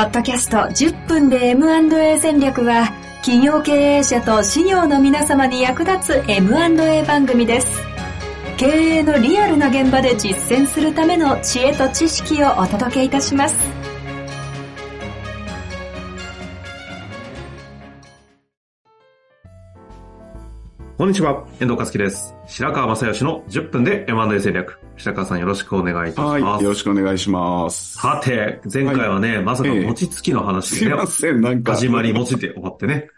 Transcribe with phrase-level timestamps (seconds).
[0.00, 2.86] ポッドキャスト10分で M&A 戦略は
[3.16, 7.66] 企業経営者と事業の皆様に役立つ M&A 番組です。
[8.56, 13.54] 経営のリアルな現場で実践するための知恵と知識をお届けいたします。
[20.96, 22.34] こんにちは、遠藤和樹です。
[22.46, 24.80] 白川正義の10分で M&A 戦略。
[25.00, 26.42] 白川さんよろしくお願いいたします。
[26.42, 27.94] はい、よろしくお願いします。
[27.98, 31.74] さて、前回はね、まさかええ餅つきの話すいでね、ません、なんか。
[31.74, 33.08] 始まり餅で終わってね、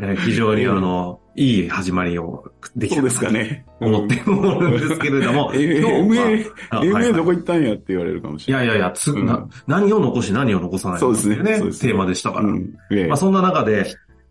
[0.00, 2.44] えー非常にあの、いい始まりを
[2.76, 3.64] できたですかね。
[3.80, 8.66] 思っておるんですけれども、 え、今日 MA、は、あはいはい MA どこ行ったんやって言われるかもしれない。
[8.66, 12.44] いやいやいや、つ、うんな何を残し何を残さないってうですねテーマでしたから。
[12.44, 12.74] うん。
[12.90, 13.86] ええまあそんな中で、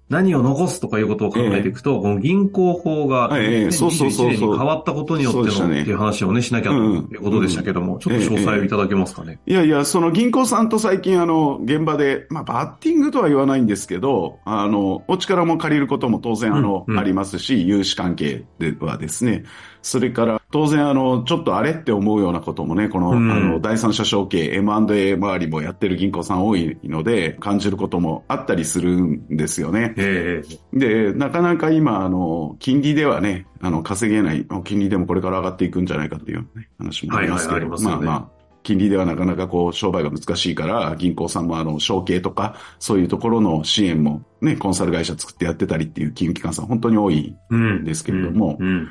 [0.10, 3.72] 何を残すとかいうことを考えていくと、この銀行法がはいええ。
[3.72, 4.50] そうそうそう2021そう。
[4.50, 5.82] 年に変わったことによってのね。
[5.82, 9.40] っていう話をね、しなきゃということでしたけども、ちょっと詳細をいただけますかね。
[9.46, 17.00] いやいや、その銀行さんと最近あの、現場で、まあバッティングとは言わないんですけど、あの、お力も借りることも当然あの、うんうん。
[17.00, 19.44] ありますし、融資関係ではですね、
[19.82, 23.32] それから当然あの、ちょっとあれって思うようなこともね、この、うん。
[23.32, 29.94] あの、第三者承継 M&A 周りもやってる銀行さん多いので、感じることもあったりするんですよね。
[29.98, 30.42] え
[30.74, 30.80] え。
[30.80, 47.36] で、なかなか今、あの、金利ではね、あの、稼げない、金利でもこれから上がっていくんじゃないかっていう、ね、話もありますけど、はいはいありまあまあ、金利ではなかなかこう、商売が難しいから、銀行さんもあの、承継とか、そういうところの支援もね、コンサル会社作ってやってたりっていう金融機関さん本当に多い。
[47.50, 48.68] うんですけれどもうん。
[48.68, 48.84] うん。
[48.86, 48.90] で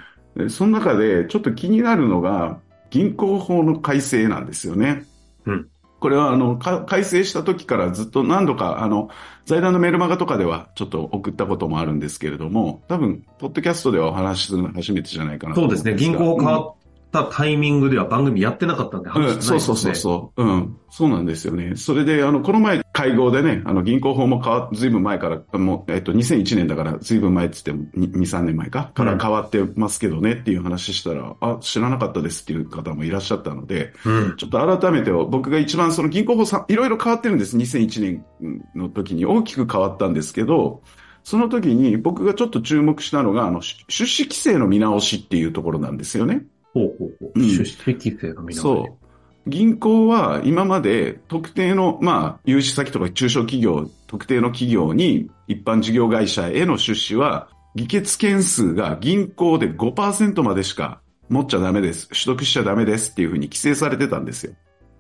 [0.48, 5.04] その中で、ちょっと気になるのが、銀行法の改正なんですよね。
[5.46, 5.68] うん
[6.00, 9.10] これは、あの、か改正した時からずっと何度か、あの、
[9.46, 15.96] 財団のメルマガとかではちょっと送ったこともあるんですけれども、多分、ポッドキャストではお話しするの初めてじゃないかなとそうですね。
[15.96, 16.74] 銀行変わっ
[17.10, 19.60] たタイミングでは番組やってなかったんで話してないうん、ですね。
[19.60, 20.44] そうそうそうそう。
[20.44, 20.76] うん。
[20.90, 21.76] そうなんですよね。
[21.76, 28.90] それで、あの、この前会合でね、あの、銀行法も変わ、ずいぶん前から、もう、えっと、2001年だから、ずいぶん前って言っても、2、3年前か？
[28.94, 34.36] から変わってますけどねっていう話したら、あ、知らなかったですっていう方もいらっしゃったので、うん。
[34.36, 37.56] ちょっと改めて僕が一番その銀行法さ、いろいろ変わってるんです。
[37.56, 40.82] 2001年の時に大きく変わったんですけど、
[41.24, 46.46] その時に僕がちょっと注目したのが、あの、出出資規制の見直しっていうところなんですよね。
[46.74, 47.32] ほうほうほう。
[47.34, 48.60] うん出資規制の見直し。
[48.60, 49.08] そう。
[49.48, 62.08] 銀行は今まで特定の、まあ、融資先とか中小企業、特定の企業に一般事業会社への出資は、議決件数が銀行で5%までしか持っちゃダメです。
[62.08, 64.52] 取得しちゃダメですっていうふうに規制されてたんですよ。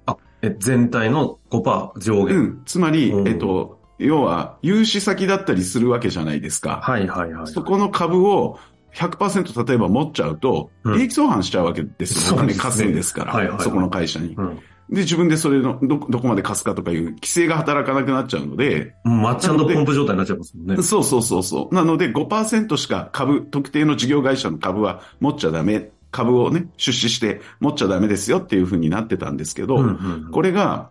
[0.06, 2.36] あ、え、全体の5%上限？
[2.36, 2.62] うん。
[2.64, 6.80] つまり、うんえっと、要は、融資先だったりするわけじゃないですか。
[6.82, 7.46] はいはいはい。
[7.48, 8.58] そこの株を
[8.94, 12.36] 100%例えば持っちゃうと、うん利益相反しちゃうわけですよ。
[12.36, 14.34] お金貸すんですから、はいはいはいそこの会社に。
[14.34, 14.58] うん。
[14.90, 20.82] で、自分でそれの、ど、どこまで貸すかとかいう規制が働かなくなっちゃうので、マッチポンプ状態になっちゃいますもんね。
[20.82, 21.74] そうそうそうそう。
[21.74, 25.90] なので5%しか株、特定の事業会社の株は持っちゃダメ。
[26.10, 30.90] 株をね、出資して持っちゃダメですよっていうふうになってたんですけど、うんうんこれが、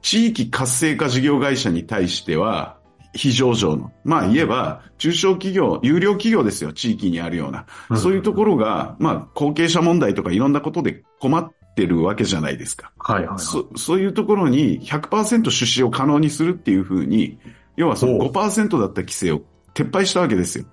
[0.00, 2.76] 地域活性化事業会社に対しては、
[3.14, 3.92] 非上場の。
[4.04, 7.66] まあ言えば、中小企業、有料企業ですよ、地域にあるような。
[7.90, 12.92] うんそういうところが、まあ後継者問題とかいろんなことで困ってるわけじゃないですか。
[12.98, 13.38] はいはいはい。
[13.38, 17.38] そそういうところに100%出資を可能にするっていうふうに、
[17.76, 19.42] 要はそのおう5%だった規制を
[19.74, 20.64] 撤廃したわけですよ。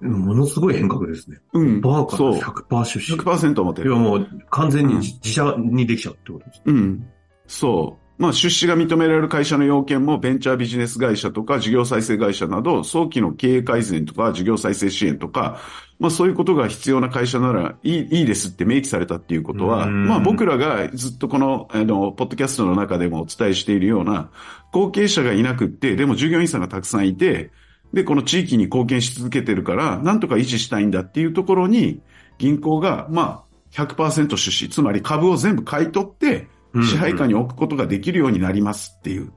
[0.00, 1.38] ものすごい変革ですね。
[1.54, 1.80] うん。
[1.80, 2.32] バーからそう。
[2.34, 3.12] 100%出資。
[3.14, 3.90] 100%持ってる。
[3.90, 6.62] いやもう完全うんに自社にできちゃうってことです。
[6.66, 7.06] うん。
[7.46, 8.05] そう。
[8.18, 15.60] まあ、出資が認められる会社の要件も、ベンチャービジネス会社とか、事業再生会社など、早期の経営改善とか、事業再生支援とか、
[15.98, 20.06] まあ、そういうことが必要な会社ならいい、いいですって明記されたっていうことは、うん。
[20.06, 24.30] まあ、僕らがずっとこの、あの、ポッドキャストの中でもお伝えしているような、
[24.72, 27.50] 後継者がいなくって、でも従業員さんがたくさんいて、
[27.92, 32.00] で、この地域に貢献し続けてるから、なんとか維持したいんだっていうところに、
[32.38, 39.32] 銀行が、まあ、100%出資、つまり株を全部買い取って、うん支配下に置くことができるようになりますっていう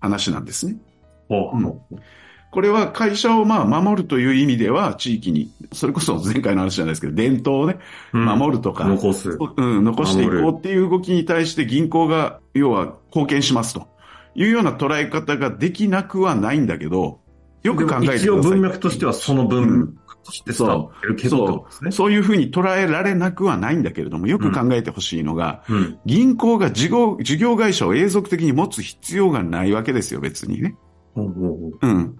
[0.00, 0.76] 話なんですね。
[1.28, 1.80] ほううん
[2.54, 7.80] これは会社をまあ守るという意味では地域に、それこそ前回の話じゃないですけど、伝統をね、
[8.12, 9.36] うん守るとか、残す。
[9.56, 13.88] うん、残していこうっていう動きに対して銀行が、要は貢献しますと
[14.36, 17.18] いうような捉え方ができなくはないんだけど、
[17.64, 18.18] よく考えてください。
[18.18, 21.90] 一応文脈としてはその文脈として伝わって。
[21.90, 25.98] そういうふうに捉えられなくはないんだけれども、よく考えてほしいのが、うん。
[26.06, 30.76] 銀行が事業事業会社を永続的に持つ必要がないわけですよ、別にね。
[31.14, 31.22] ほ
[31.80, 32.18] うん。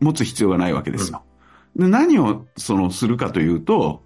[0.00, 1.22] 持つ必要がないわけですよ。
[1.76, 4.02] で何を、その、するかというと、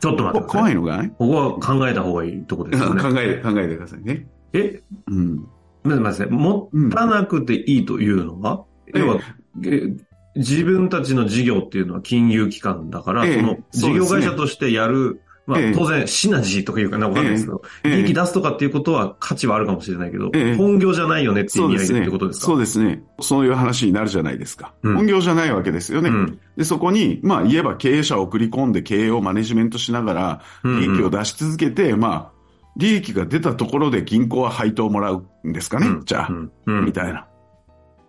[0.00, 0.48] ちょっと待って。
[0.48, 3.22] 怖いのがね、ここは考えた方がいいとこですよ考ね。
[3.24, 4.28] え、考えてくださいね。
[4.52, 5.46] え、うん。
[5.84, 6.30] すみません。
[6.30, 9.20] 持たなくていいというのは、ええ要は、
[9.64, 9.94] え
[10.34, 15.74] 自分たちの事業っていうのは金融機関だから、ええその事業会社としてやる、まあええ。
[15.74, 20.56] 当然シナジーというかなわかんないですけど、ええ利益出すとかっていうことは価値はあるかもしれないけど、ええ。
[20.56, 22.46] 本業じゃないよねっていう意味合いってことですか？
[22.46, 23.02] そうですね。
[23.20, 24.72] そういう話になるじゃないですか。
[24.82, 24.96] うん。
[24.96, 26.10] 本業じゃないわけですよね。
[26.10, 26.38] うん。
[26.56, 32.32] で、そこに、まあ言えば経営者を送り込んで経営をマネジメントしながら、利益を出し続けて、まあ、
[32.76, 35.88] 利益が出たところで銀行は配当をもらうんですかね。
[35.88, 36.04] うん。
[36.06, 36.30] じゃあ、
[36.66, 37.26] みたいな。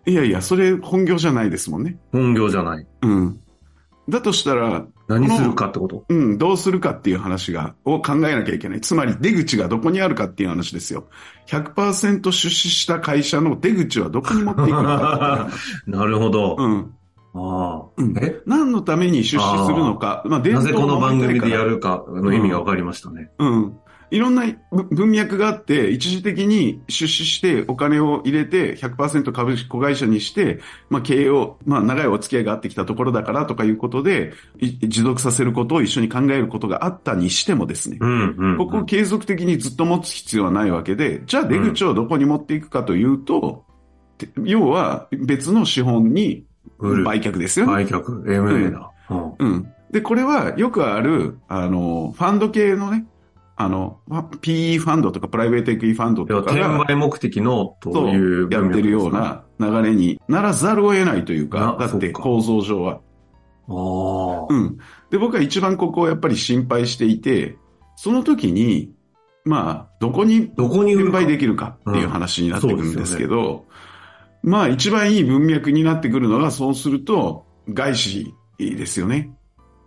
[0.05, 1.97] いやいや、それ本業じゃないですもんね。
[2.11, 2.87] 本業じゃない。
[3.01, 3.39] うん。
[4.09, 6.05] だとしたら、何するかってこと？
[6.09, 8.81] うん、どうするかっていう話が、を考えなきゃいけない。
[8.81, 11.07] つまり出口がどこにあるかっていう話ですよ。
[11.47, 15.49] 100%出資した会社の出口はどこに持っていくのか。
[15.87, 16.55] なるほど。
[16.57, 16.93] うん。
[17.35, 18.41] ああうんえ？
[18.45, 20.23] 何のために出資するのか。
[20.25, 23.31] まあ、伝なぜこの番組でやるかの意味が分かりましたね。
[23.39, 23.73] うん。
[24.13, 38.57] いろんなぶ文脈があって、一時的に出資してお金を入れて100%株式子会社にして、まあ経営を、まあ長いお付き合いがあってきたところだからとかいうことで、い持続させることを一緒に考えることがあったにしてもですね、うん、うん。
[38.59, 43.65] ここを継続的にずっと持つ必要はないわけで、じゃあ出口をどこに持っていくかというと、
[44.19, 46.45] て要は別の資本に
[46.79, 47.73] 売却ですよね。
[47.73, 48.91] 売却、MA だ。
[49.09, 49.73] うんうん。
[49.91, 53.05] で、これはよくある、あの、ファンド系のね、
[53.55, 53.99] あの、
[54.41, 59.13] PE ファンドとかプライベートエクイファンドとかが、売目的のというやってるよう。
[59.13, 63.01] な流れにならざるを得ないというか、だって構造上は。
[63.67, 64.53] ああ。
[64.53, 64.77] うん。
[65.11, 67.57] で、僕は一番ここをやっぱり心配していて、
[67.95, 68.91] その時に、
[69.45, 73.65] まあ、どこにどこに転売できるかっていう話になってくるんですけど、
[74.41, 79.31] まあ一番いい文脈になってくるのが、そうすると、外資ですよね。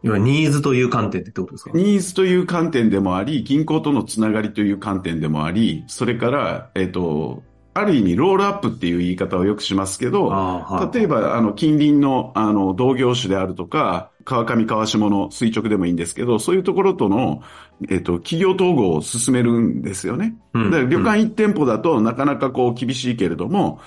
[0.03, 1.71] 要はニーズという観点ってことですか？
[1.75, 7.43] ニーズという観点でもあり、銀行とのつながりという観点でもあり、それから、えっ、と、
[7.75, 10.97] ある意味ロールアップっていう言い方をよくしますけど、はい。
[10.97, 17.43] 例えば、あの、近隣の、あの、同業種であるとか、川上川下の垂直でもいいんですけど、そういうところとの、
[17.91, 20.37] えっ、と、企業統合を進めるんですよね。
[20.55, 20.71] うん。
[20.71, 23.79] だから旅館1店舗だとなかなかこう厳しいけれども、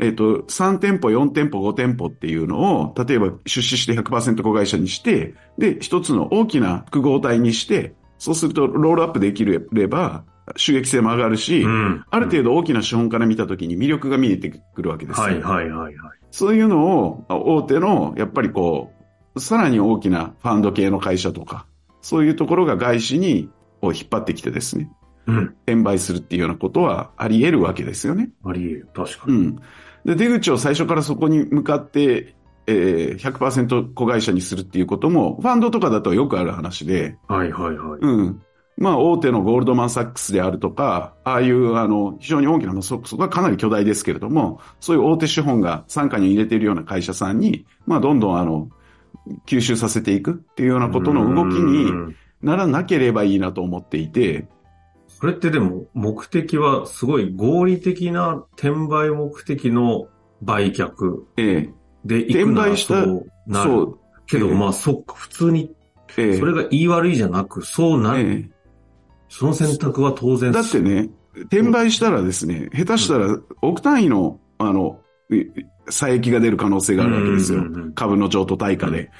[0.00, 10.24] えっ、と、3店舗、4店舗、5店舗っていうのを、例えば出資して100%子会社にして、で、一つの大きな複合体にして、そうするとロールアップできれば、
[10.56, 15.24] 収益性も上がるし、うんある程度大きな資本から見たときに魅力が見えてくるわけですよ。
[15.24, 16.18] はいはいはいはい。
[16.30, 18.92] そういうのを、大手の、やっぱりこ
[19.34, 21.66] う、さらに大きなファンド系の会社とか、
[22.00, 23.50] そういうところが外資に、
[23.80, 24.90] を引っ張ってきてですね、
[25.26, 25.44] うん。
[25.66, 28.30] 転売するっていうようなことはあり得るわけですよね。
[28.44, 28.88] あり得る。
[28.94, 29.36] 確かに。
[29.36, 29.60] うん。
[30.04, 32.34] で、出口を最初からそこに向かって、
[32.66, 38.00] えー、100%子会社にするっていうことも、ファンドとかだとよくある話で、はいはいはい。
[38.00, 38.42] うん。
[38.76, 48.68] まあ、大手のゴールドマンサックスであるとか、ああいう、あの、非常に大きな、まあ、そ、そこはかなり巨大ですけれども、そういう大手資本が傘下に入れているような会社さんに、まあ、どんどん、あの、
[49.46, 54.46] 吸収させていくっていうようなことの動きにうんならなければいいなと思っていて、
[55.20, 60.06] それってでも、目的はすごい合理的な転売目的の
[60.42, 61.70] 売却え
[62.04, 63.94] で行くならそうえなる。
[64.28, 65.74] けど、ええまあ、そっか、普通に、
[66.16, 68.20] ええそれが言い悪いじゃなく、そうなる。
[68.20, 68.58] ええ
[69.28, 75.00] その選択は当然だってね、転売したらですね、下手したら億単位の、あの、
[75.30, 75.44] い
[75.90, 77.62] 差益が出る可能性があるわけですよ。
[77.94, 79.10] 株の譲渡対価で。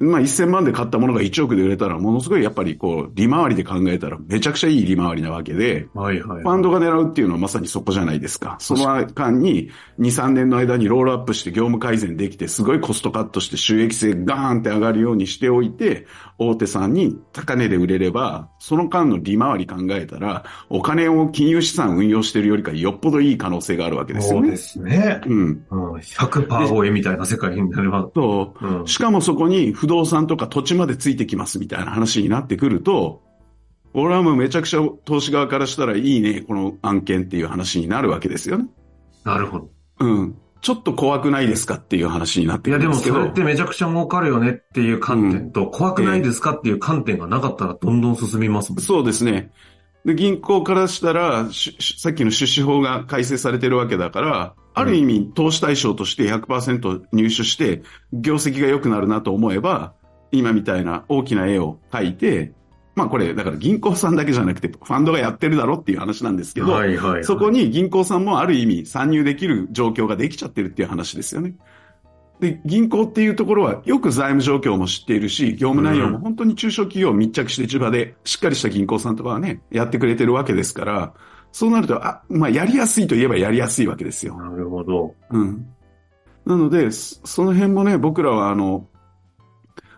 [0.00, 6.42] まあ1000万で買ったものが1億で売れたら、ものすごいやっぱりこう、利回りで考えたらめちゃくちゃいい利回りなわけで、はいはいはい。
[6.42, 8.56] ファンドが狙うっていうのはまさにそこじゃないですか。
[8.60, 16.06] その間に2、3年の間にロールアップして業務改善できて、すごいコストカットして収益性ガーンって上がるようにしておいて、
[16.38, 24.48] 大手さんに高値で売れれば、その間の利回り考えたら、お金を金融資産運用してるよりかよっぽどいい可能性があるわけですよね。
[24.48, 25.20] そうですね。
[25.24, 25.66] うん。
[25.70, 28.02] うん、100%超えみたいな世界になれば。
[28.02, 33.22] と、うんしかもそこに不動産とか土地までついてきますみたいな話になってくると、
[33.94, 38.66] 俺はもうめちゃくちゃ投資側からしたらいいね、この案件っていう話になるわけですよね。
[39.22, 39.70] なるほど。
[40.00, 40.36] うん。
[40.66, 43.16] ちょっと怖くないですかっていう話になっていやでもくるんですけど。
[43.18, 48.82] それってめちゃくちゃ儲かるよねっていう観点と、怖くないですかっていう観点がなかったらどんどん進みますもん。
[48.82, 49.52] そうですね。
[50.04, 59.94] で、銀行からしたら、さっきの出資法が改正されてるわけだから、ある意味投資対象として100%入手して、業績が良くなるなと思えば、
[60.32, 62.54] 今みたいな大きな絵を描いて、
[62.96, 67.24] まあこれ、だから銀行さんだけじゃなくて、ファンドがやってるだろっていう話なんですけど、はいはい、はい。
[67.24, 71.54] そこに銀行さんもある意味参入できる状況ができちゃってるっていう話ですよね。
[72.40, 81.12] で、銀行っていうところはよく財務状況も知っているし、業務内容も本当に中小企業を密着して地場でしっかりした銀行さんとかはね、やってくれてるわけですから、
[81.52, 84.36] そうなると、あ、まあ、やりやすいといえばやりやすいわけですよ。
[84.36, 85.14] なるほど。
[85.30, 85.66] うん。
[86.44, 88.86] なので、そその辺もね、僕らはあの、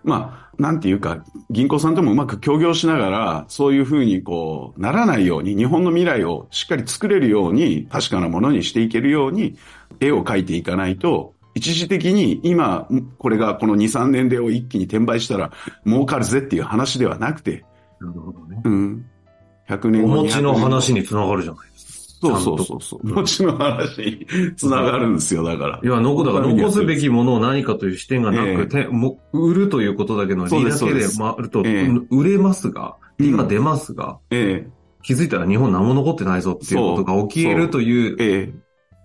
[0.05, 9.57] まあ、なんていうか、銀行さんともうまく協業しながら、そういうふうにこう、ならないように、日本の未来をしっかり作れるように、確かなものにしていけるように、
[10.01, 12.89] 絵を描いていかないと、一時的に今、
[13.19, 15.53] これがこの2、3年でを一気に転売したら
[15.87, 17.65] 儲かるぜっていう話ではなくて、
[18.01, 18.61] なるほどね。
[18.65, 19.05] うん。
[19.69, 21.88] 100年後お持ちの200年後話につながるじゃないですか。
[22.21, 23.07] そうそうそうそう。
[23.07, 25.81] 持ちの話につながるんですよ、だから。
[25.83, 31.37] いや、のだから残すべきものを何かという視点がなくて、も売るということだけのそうです利だけでそうです。
[31.37, 31.89] 回ると、ええ。
[32.11, 34.71] 売れますが、利が出ますが、ええ、
[35.03, 38.53] 気づいたら日本何も残ってないぞっていうことが起き得るというえ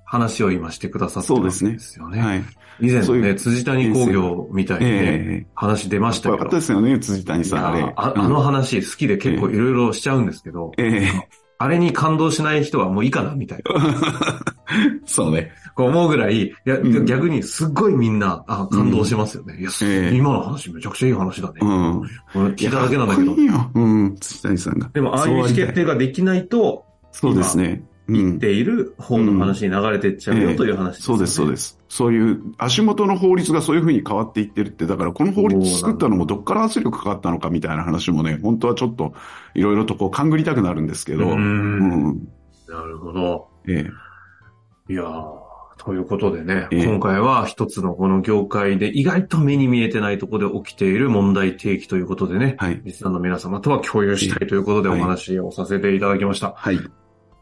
[0.06, 2.22] 話を今してくださってるわけですよえ、ね。
[2.22, 2.44] はい。
[2.80, 6.50] 以前のね、そういう辻谷工業みたいにね、ええ、話出ましたよかけど。
[6.50, 11.30] ったですよね、辻谷さん、あああの話好きで結構いろいろしちゃうんですけど、ええ、
[11.64, 14.42] あれに感動しない人はもういいかなみたいな。
[15.08, 15.52] そうね。
[15.76, 19.58] こう思うぐらい、いや、うん逆にすっごいみんな、あ感動しますよね。
[19.60, 21.54] いや、ええ今の話めちゃくちゃいい話だね。
[21.62, 22.02] うん。
[22.36, 23.44] 俺聞いただけなんだけどいい。
[23.44, 23.72] いよ。
[23.74, 24.90] うん、辻谷さんが。
[24.94, 27.82] でも、ああいう意思決定ができないと、そうですね。
[28.10, 28.36] うん。
[28.36, 31.80] っている方の話に流れてっちゃうよという話です、そうです、そうですす。
[31.94, 39.14] そういう、足元の法律がそういうふうに変わっていってるって、だからこの法律作ったのもどっから圧力かかったのかみたいな話もね、本当はちょっと、
[39.54, 42.28] いろいろとこう、勘ぐりたくなるんですけど、ううんん。
[42.68, 43.48] なるほど。
[43.68, 43.86] え
[44.90, 44.92] え。
[44.92, 45.44] いやー
[45.78, 52.82] ということでね、ええ今回は一つのこの業界で意外と目に見えてないところで起きている問題提起ということでね、はい。
[52.84, 56.54] リスナーの皆様とは共有したいということでお話をさせていただきました。
[56.56, 56.80] はい。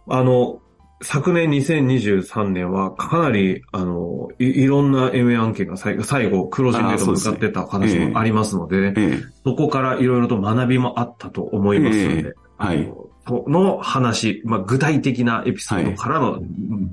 [0.09, 0.59] あの、
[1.03, 5.97] 昨年2023年はかなり、あの、いいろんな MA 案件が最
[6.29, 9.23] 後、黒字へと向かってた話もありますのでね、ええ。
[9.43, 12.91] そこからいろいろと学びもあったと思いますので、ええはい
[13.23, 16.41] あの話、まあ、具体的なエピソードからの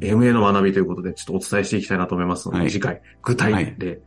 [0.00, 4.00] MA の学びということで、ちょっとお伝えしていきたいなと思いますので、はい次回、具体で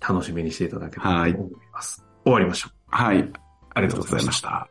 [0.00, 2.04] 楽しみにしていただけたらはいと思います。
[2.24, 2.72] 終わりましょう。
[2.88, 3.32] はい。
[3.74, 4.68] ありがとうございました。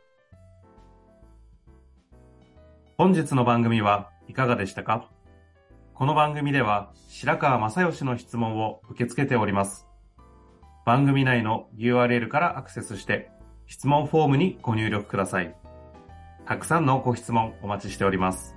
[2.97, 5.09] 本日の番組はいかがでしたか？
[5.93, 9.87] この番組では白川正義の質問を受け付けております。
[10.85, 13.29] 番組内の URL からアクセスして
[13.67, 15.55] 質問フォームにご入力ください。
[16.45, 18.56] たくさんのご質問お待ちしております。